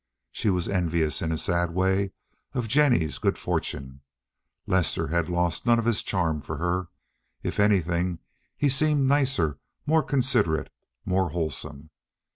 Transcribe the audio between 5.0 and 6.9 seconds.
had lost none of his charm for her.